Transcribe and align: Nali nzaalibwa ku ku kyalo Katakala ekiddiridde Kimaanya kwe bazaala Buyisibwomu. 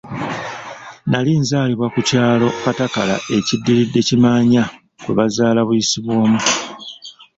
Nali 1.11 1.31
nzaalibwa 1.41 1.87
ku 1.93 1.93
ku 1.93 2.01
kyalo 2.09 2.47
Katakala 2.63 3.15
ekiddiridde 3.37 3.99
Kimaanya 4.07 4.63
kwe 5.03 5.11
bazaala 5.17 5.59
Buyisibwomu. 5.67 6.39